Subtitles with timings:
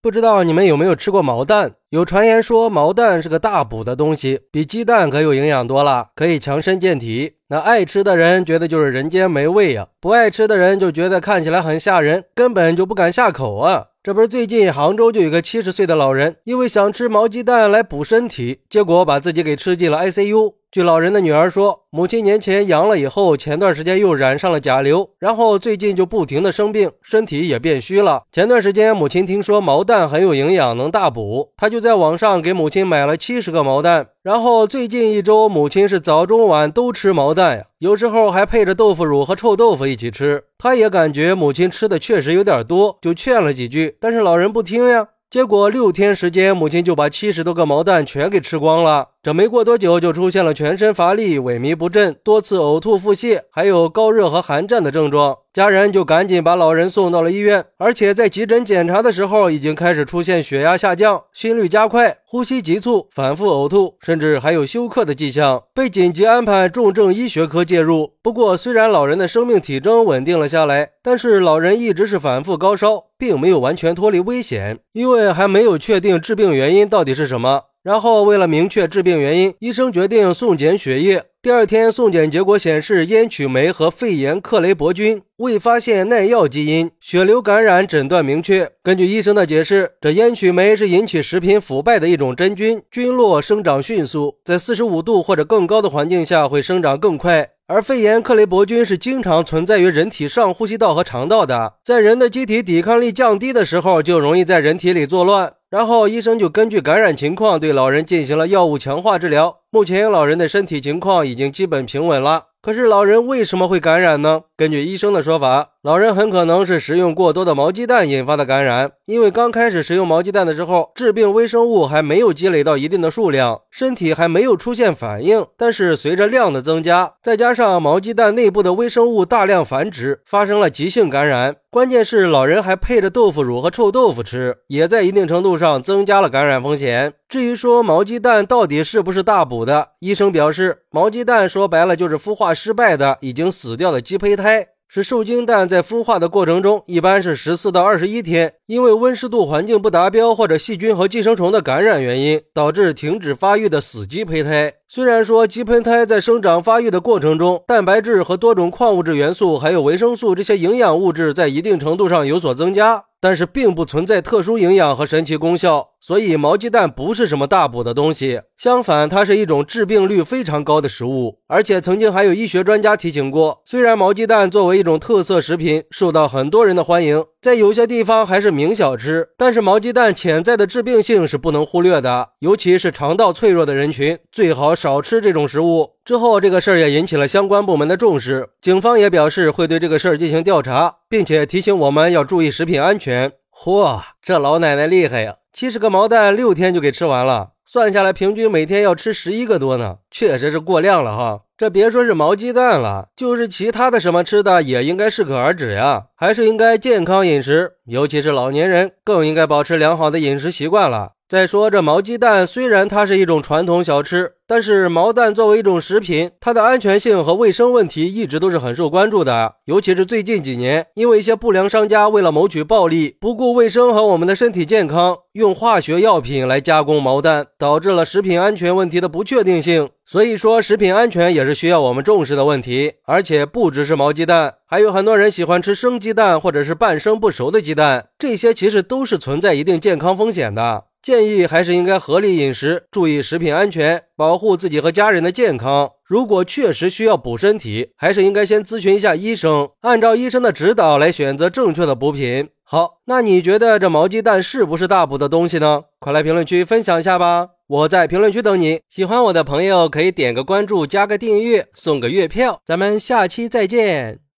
[0.00, 1.72] 不知道你们有没有吃过毛蛋？
[1.90, 7.32] 有传言说毛蛋是个大补的东西，比鸡蛋可有营养多了，可以强身健体。
[7.48, 13.86] 那爱吃的人觉得就是人间美味呀，不爱吃的人就觉得看起来很吓人，根本就不敢下口啊。
[14.00, 20.54] 这不是最近杭州就有个七十岁的老人，因为想吃毛鸡蛋来补身体，结果把自己给吃进了 ICU。
[20.70, 28.24] 据老人的女儿说，母亲年前阳了以后，前段时间又染上了甲流，然后最近就不停的生病，身体也变虚了。
[28.30, 34.08] 前段时间母亲听说毛蛋很有营养，能大补，他就在网上给母亲买了七十个毛蛋。
[34.22, 40.44] 然后最近一周，母亲是早中晚都吃毛蛋呀，有时候还配着豆腐乳和臭豆腐一起吃。
[40.58, 45.08] 他也感觉母亲吃的确实有点多，就劝了几句，但是老人不听呀。
[45.30, 49.08] 结果六天时间，母亲就把七十多个毛蛋全给吃光了。
[49.20, 55.38] 这没过多久，就出现了全身乏力、萎靡不振、多次呕吐、腹泻，还有高热和寒战的症状。
[55.52, 68.12] 家人就赶紧把老人送到了医院，而且在急诊检查的时候，已经开始出现血压下降、心率加快、呼吸急促、反复呕吐，甚至还有休克的迹象，被紧急安排重症医学科介入。
[68.22, 77.62] 不过，虽然老人的生命体征稳定了下来，但是老人一直是反复高烧，并没有完全脱离危险，因为还没有确定致病原因到底是什么。
[77.82, 81.24] 然后，为了明确致病原因，医生决定送检血液。
[81.40, 88.68] 第二天送检结果显示，烟曲酶和肺炎克雷伯菌未发现耐药基因，血流感染诊断明确。
[88.82, 97.48] 根据医生的解释，这烟曲酶是引起食品腐败的一种真菌，菌落生长迅速，在四十五度或者更高的环境下会生长更快。
[97.68, 105.52] 而肺炎克雷伯菌是经常存在于人体上呼吸道和肠道的，在人的机体抵抗力降低的时候，就容易在人体里作乱。
[105.70, 109.58] 然后医生就根据感染情况对老人进行了药物强化治疗。
[109.70, 112.44] 目前老人的身体情况已经基本平稳了。
[112.60, 114.42] 可是老人为什么会感染呢？
[114.56, 118.90] 根据医生的说法，老人很可能是食用过多的毛鸡蛋引发的感染。
[119.06, 125.46] 因为刚开始食用毛鸡蛋的时候，致病微生物还没有积累到一定的数量，身体还没有出现反应。
[125.56, 131.56] 但是随着量的增加，再加上毛鸡蛋内部的微生物大量繁殖，发生了急性感染。
[131.70, 137.12] 关键是老人还配着豆腐乳和臭豆腐吃，也在一定程度上增加了感染风险。
[137.28, 144.68] 至于说毛鸡蛋到底是不是大补的，医生表示，毛鸡蛋说白了就是孵化失败的、已经死掉的鸡胚胎。
[144.90, 154.74] 是受精蛋在孵化的过程中，一般是十四到二十一天，因为温湿度环境不达标或者细菌和寄生虫的感染原因，导致停止发育的死鸡胚胎。
[154.86, 163.04] 虽然说鸡胚胎在生长发育的过程中，蛋白质和多种矿物质元素，还有维生素这些营养物质在一定程度上有所增加。
[163.20, 168.42] 但是并不存在特殊营养和神奇功效，所以毛鸡蛋不是什么大补的东西。
[168.56, 171.40] 相反，它是一种致病率非常高的食物。
[171.48, 185.92] 而且曾经还有医学专家提醒过，虽然毛鸡蛋作为一种特色食品受到很多人的欢迎，在有些地方还是名小吃，但是毛鸡蛋潜在的致病性是不能忽略的，尤其是肠道脆弱的人群，最好少吃这种食物。
[186.04, 190.96] 之后，这个事儿也引起了相关部门的重视，警方也表示会对这个事儿进行调查。
[191.08, 193.32] 并且提醒我们要注意食品安全。
[193.50, 195.36] 嚯，这老奶奶厉害呀！
[195.52, 201.42] 七十个毛蛋六天就给吃完了，算下来平均每天要吃十一个多呢，确实是过量了哈。
[201.54, 211.10] 这别说是毛鸡蛋了，就是其他的什么吃的也应该适可而止呀，还是应该健康饮食，尤其是老年人更应该保持良好的饮食习惯了。
[211.28, 214.32] 再说这毛鸡蛋，虽然它是一种传统小吃。
[214.46, 219.56] 但是毛蛋作为一种食品，它的安全性和卫生问题一直都是很受关注的。
[219.66, 229.90] 尤其是最近几年，因为一些不良商家为了谋取暴利，不顾卫生和我们的身体健康，用化学药品来加工毛蛋，导致了食品安全问题的不确定性。
[230.06, 232.94] 所以说，食品安全也是需要我们重视的问题。
[233.04, 240.84] 而且不只是毛鸡蛋，还有很多人喜欢吃生鸡蛋或者是半生不熟的鸡蛋，这些其实都是存在一定健康风险的。
[241.02, 245.92] 建议还是应该合理饮食，注意食品安全，保护自己和家人的健康。
[246.04, 252.48] 如果确实需要补身体，还是应该先咨询一下医生，按照医生的指导来选择正确的补品。
[252.62, 255.84] 好，那你觉得这毛鸡蛋是不是大补的东西呢？
[255.98, 257.48] 快来评论区分享一下吧！
[257.66, 258.80] 我在评论区等你。
[258.90, 262.60] 喜欢我的朋友可以点个关注，加个订阅，送个月票。
[262.66, 264.27] 咱们下期再见。